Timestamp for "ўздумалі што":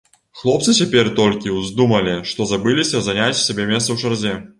1.57-2.47